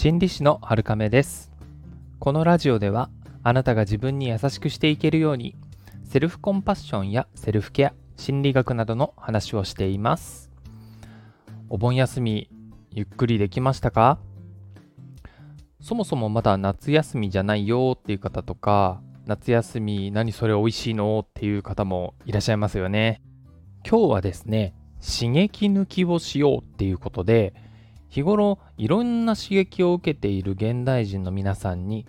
[0.00, 1.50] 心理師の春亀です。
[2.20, 3.10] このラジオでは
[3.42, 5.56] あなたが自分に優しくしていけるように
[6.04, 10.52] セルフコンパッションやセルフケア心理学などの話をしています。
[11.68, 12.48] お盆休み
[12.92, 14.20] ゆっくりできましたか？
[15.80, 23.20] そもそもまだ夏休みじゃないよっていう方とか夏休み何それ美味しいのっていう方もいらっしゃいますよね。
[23.84, 27.52] 今日はですね刺激抜きをしようっていうことで
[28.08, 32.06] 日頃いろんな刺激を受けている現代人の皆さんに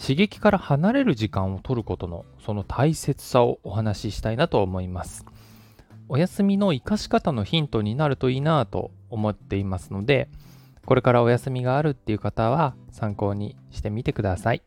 [0.00, 5.24] 刺激から離れる時間を取ることのその大切さをお話ししたいなと思います。
[6.08, 10.28] お休みの生かし方のヒントになるといいなと思っていますので
[10.84, 14.62] これからお休みがあるっていう方は参考にしてみてください。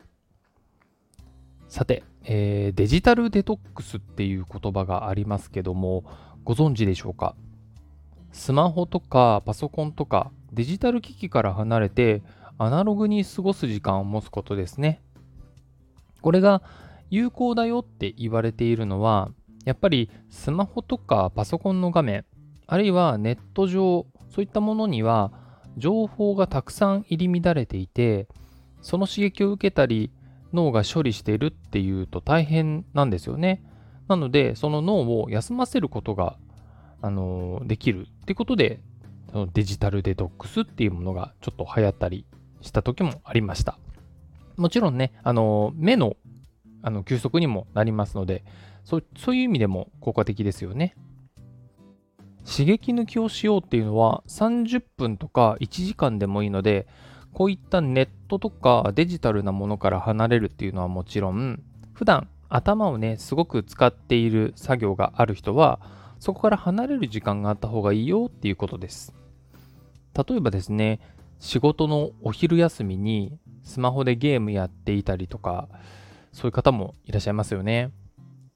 [1.68, 6.06] さて、えー、デジタルデトックスっていう言葉がありますけども
[6.44, 7.36] ご存知でしょうか？
[8.32, 12.24] スマホとかパソコンとかデジタル機器から離れて
[12.58, 15.02] アナログに過ごす時間を持つことですね。
[16.22, 16.62] これが
[17.10, 19.30] 有効だよって言われているのは
[19.66, 22.26] やっぱりスマホとかパソコンの画面
[22.66, 25.32] あるいはネット上そういったものには
[25.78, 28.28] 情報がたくさん入り乱れていて
[28.82, 30.12] その刺激を受けたり
[30.54, 33.64] 脳が処理しているっていうと大変なんですよね。
[34.08, 36.38] なのでその脳を休ませることが
[37.02, 38.80] あのできるってことで
[39.32, 42.26] そのデジタルデトックスっていうものがちょっと流行ったり
[42.62, 43.78] した時もありました。
[44.56, 46.18] もちろんね、あの目の
[46.82, 48.44] あの休息にもなりますので
[48.88, 50.96] そ、そういう意味でも効果的ですよね。
[52.50, 56.88] 刺激抜きをしようっていうのは30分とか1時間でもいいので、
[57.34, 61.62] こういったネットとかデジタルなものから離れるっていうのはもちろん、
[61.94, 65.82] 普段頭をね、すごく使っている作業がある人は、
[66.20, 69.14] そこから離れる時間があった方がいいよっていうことです。
[70.28, 71.00] 例えばですね、
[71.40, 75.70] 仕事のお昼休みにスマホでゲームやっていたりとか、
[76.32, 77.92] そういう方もいらっしゃいますよね。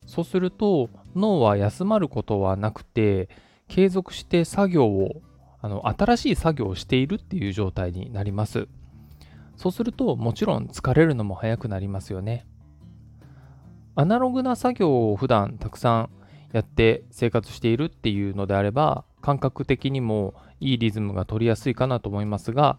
[0.06, 3.30] そうすると脳は休まることはなくて、
[3.68, 5.22] 継続して作業を、
[5.62, 8.68] あの新しい作業をしているっていう状態になります。
[9.56, 12.48] そうするともちろん疲れるのも早くなりますよね。
[13.94, 16.10] アナログな作業を普段たくさん
[16.54, 22.78] やって生活しているっていうのであれば感覚的にもいいリズムが取りやすいかなと思いますが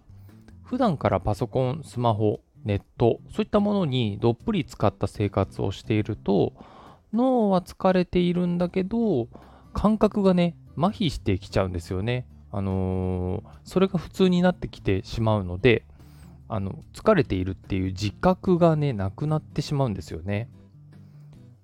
[0.65, 6.55] 普段からパソコン、スマホ、ネットそういったものにどっぷり使った生活をしていると
[7.13, 9.29] 脳は疲れているんだけど
[9.73, 12.27] 感覚がね麻痺してきちゃうんですよね。
[12.51, 15.85] あのー、それが普通になってきてしまうので
[16.49, 20.51] あの疲れているっていう自覚がねなくなってしまうんですよね。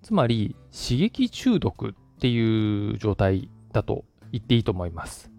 [0.09, 5.31] つまり刺激中毒っていう状態だと言っていいと思います。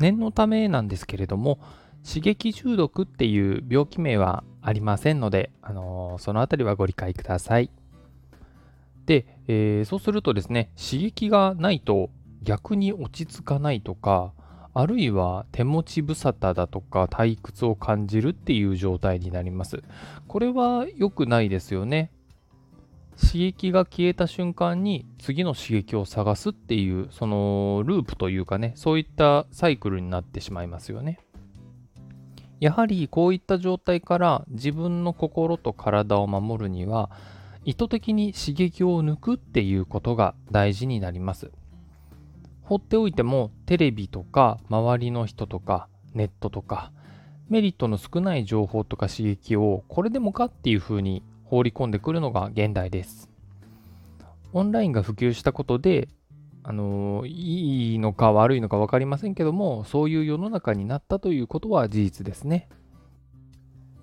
[0.00, 1.60] 念のためなんですけれども、
[2.04, 7.70] 刺激中毒っていう病気名はありませんので、あのー、そのあたりはご理解ください。
[9.04, 12.10] で、えー、そうするとですね、刺激がないと
[12.42, 14.32] 逆に落ち着かないとか、
[14.74, 19.84] あるいは手持ち無沙汰だとか退屈を感じるっていう状態になります。
[20.26, 22.10] これは良くないですよね。
[23.20, 31.18] 刺激が消えた瞬間に次の刺激を探すっていうそのループというかねそういったサイクルになってしまいますよね。
[32.60, 37.10] やはりこういった状態から自分の心と体を守るには
[37.64, 41.50] 意図的に刺激を抜くっていうことが大事になります。
[42.62, 46.92] 放っておいてもテレビとか周りの人とかネットとか
[47.48, 53.30] メリットの少ない情報とか刺激をこれでもかっていうふうに放り込んでくるのが現代です。
[54.52, 56.08] オンラインが普及したことで、
[56.62, 62.68] あのいいのか悪いのか分かりませんけども、そういう世の中になったということは事実ですね。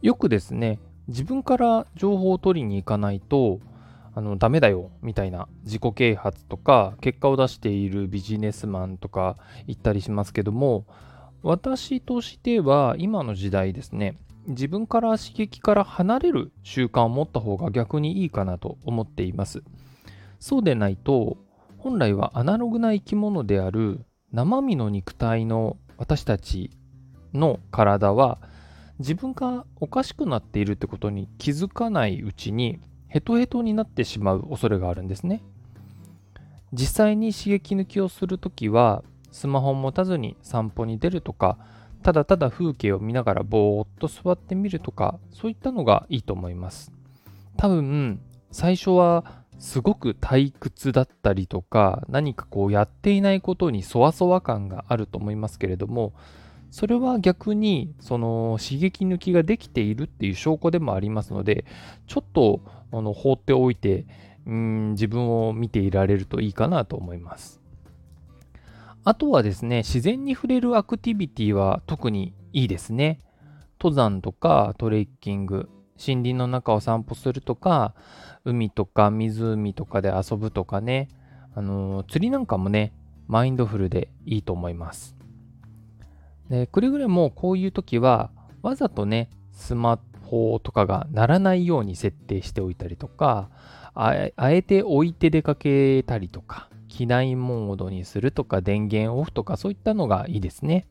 [0.02, 3.60] よくですね、自分から情報を取りに行かないと、
[4.16, 10.86] あのダメだよみたいな自己啓発とか結果を出しているビジネスマンとか言ったりしますけども
[11.42, 14.18] 私としては今の時代ですね
[14.48, 19.63] 自分から刺激から離れる習慣を持った方が逆にいいかなと思っています。
[20.40, 21.38] そうでないと、
[21.78, 26.72] 本来はアナログな生き物である生身の肉体の私たち
[27.34, 28.40] の体は
[29.00, 35.44] 自分がおかしくなっているってことに気づかないうちにヘトヘトになってしまう恐れがあるんですね。
[36.72, 41.57] 実際に刺激抜きをするときはスマホを持たずに散歩に出るとか
[42.03, 46.91] ただただ風景を見ながらぼーっと座ってみるとか、そういったのがいいと思います。
[47.57, 48.19] 多分、
[48.51, 56.13] 最初はすごく退屈だったりとか、何かこうやっていないことにそわそわ感があると思いますけれども、
[56.73, 61.65] それは逆にその刺激抜きができているっていう証拠でもありますので
[62.07, 62.61] ちょっと
[62.91, 64.07] あの放っておいて
[64.47, 67.61] うん自分を見ていられるといいかなと思います
[69.05, 73.19] あとはですね自然に触れるアクティビティは特にいいですね。
[73.79, 75.69] 登山とかトレッキング
[76.00, 77.94] 森林の中を散歩するとか
[78.45, 81.09] 海とか湖とかで遊ぶとかね。
[81.55, 82.94] あの釣りなんかもね
[83.27, 85.15] マインドフルでいいと思います。
[86.50, 93.50] でくれぐれもこういう時はわざとねスマホとかが鳴らないように設定しておいたりとか
[93.94, 94.15] あ
[94.50, 96.69] えて置いて出かけたりとか。
[96.94, 100.86] 機内モードにするとか電源オフとかそういったのがいいですね。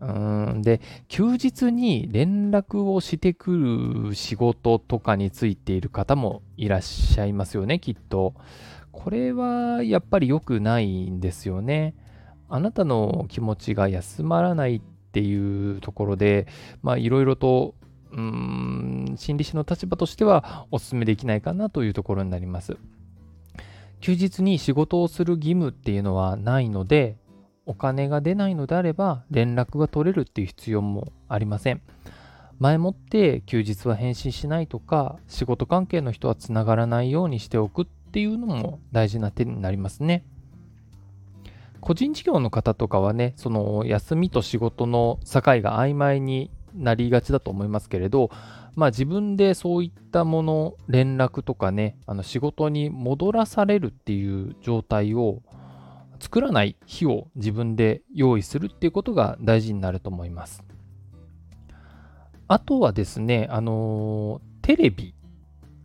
[0.00, 8.34] うんで休日に連絡をしてくる仕事とかについている方もいらっしゃいますよねきっと。
[8.90, 11.94] これはやっぱり良くないんですよね。
[12.48, 14.80] あなたの気持ちが休まらないっ
[15.12, 16.46] ていうところで
[16.82, 17.74] まあいろいろと
[18.12, 22.78] うん心理師の立場としてはお勧めできないかなというところになります。
[24.00, 27.16] 休日に仕事をする義務っていうのはないので
[27.64, 31.82] お金が出ないのであれば連絡が取れるっていう必要もありません。
[32.58, 40.24] 前もって休日は返信しないとか仕事関係の人はつながらないようにしておくっていうのも大事な点になりますね。
[41.86, 48.30] 個人事業の方とかはね、その休みと仕事の境が曖昧になりがちだと思いますけれど、
[48.74, 55.42] まあ自分でそういったもの、連絡とかね、あの仕事に戻らされるっていう状態を
[56.20, 60.62] 作らない日を自分で用意するっていうことが大事になると思います。
[62.48, 65.14] あとはですね、あのテレビ。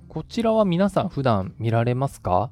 [0.08, 2.52] こちらは皆さん普段見られますか？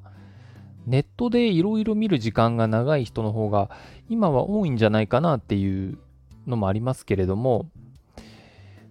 [0.86, 3.68] ネットでいろいろ見る時間が長い人の方が
[4.08, 5.98] 今は多いんじゃないかなっていう
[6.46, 7.70] のもありますけれども、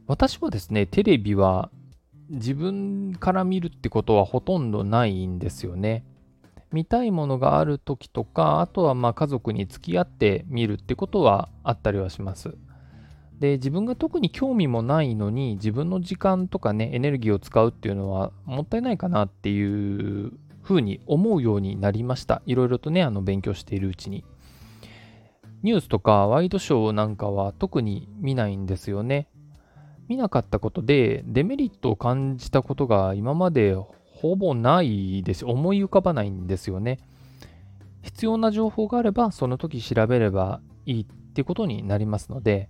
[0.09, 1.69] 私はですね、テレビは
[2.31, 6.03] 自分から見るってことはほとんどないんですよね。
[6.71, 12.57] 見たいものがある時とか、あとはまあ家族に付き合って見るってことはあったりはします。
[13.39, 19.63] で、自分が特に興味もないのに、自分の時間とかね、エネルギーを使うっていうのはもったいないかなってい
[20.25, 20.31] う
[20.63, 22.41] ふうに思うようになりました。
[22.47, 24.25] いろいろとね、あの勉強しているうちに。
[25.61, 29.27] ニュースとかワイドショーなんかは特に見ないんですよね。
[30.09, 33.75] 見なかったことでデメリットを感じたことが今まで
[34.19, 35.45] ほぼないです。
[35.45, 37.00] 思い浮かばないんですよね。
[38.01, 42.69] 必要な情報があれば、その時調べればいいってことになりますので、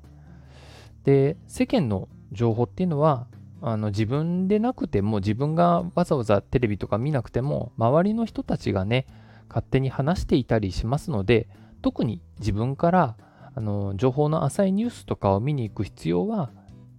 [1.06, 3.28] で、世間の情報っていうのは、
[3.62, 9.08] あの自分でなくても、自分がわざわざテレビとか見なくても、周りの人たちがね、
[9.48, 11.48] 勝手に話していたりしますので、
[11.82, 13.16] 特に自分から
[13.56, 16.52] あの情報の浅いニュースとかを見に行く必要は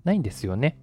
[0.04, 0.78] ないんですよね。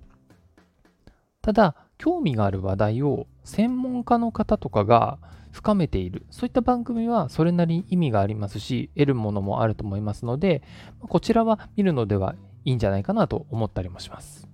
[1.42, 5.18] ただ、興味がある話題を専門家の方とかが
[5.52, 6.26] 深めている。
[6.30, 10.62] そういった番組はそれなりに意味がありますし、得るものもあると思いますので、
[11.00, 12.36] こちらは見るのでは
[12.66, 14.48] いいんじゃないかなと思ったりもします。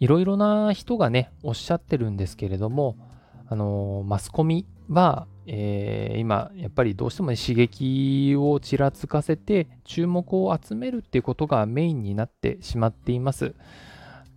[0.00, 2.96] いろいろな人がね、おっしゃってるんですけれども、
[3.46, 13.54] あのマスコミは、えー、今、やっぱりどうしても、ね、刺激をちらつかせて注目を集めるっていうことがメインになってしまっています。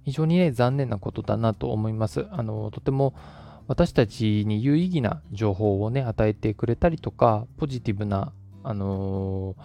[0.03, 2.25] 非常にね、残念なことだなと思います。
[2.31, 3.13] あの、とても
[3.67, 9.63] 私たちに有意義な情報をね、与えてくれたりとか、ポジティブな、あのー、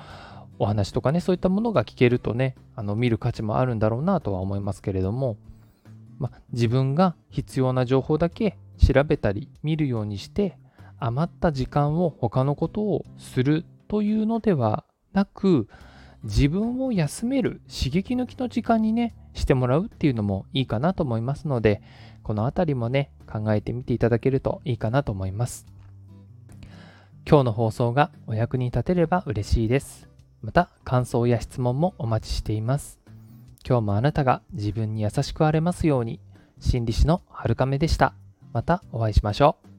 [0.58, 5.36] お話とかね、そういったものが聞けるとね、あの見る価値もあるんだろうなとは思いますけれども、
[6.18, 10.56] ま、自分が必要な情報だけ調べたり見るようにして、
[10.98, 15.68] 余った時間を他のことをするというのではなく、
[16.24, 21.82] 自分を休める刺激抜きの時間にね、してもらうっていうのもいいかなと思いますので、
[22.22, 25.66] このあたりもね、考えてみていただけるといいかなと思います。
[27.28, 30.08] 今日の放送がお役に立てれば嬉しいです。
[30.42, 33.00] また、感想や質問もお待ちしています。
[33.68, 36.20] 今日もあなたが自分に優しくあれますように、
[36.60, 38.14] 心理師のはるかめでした。
[38.52, 39.75] またお会いしましょう。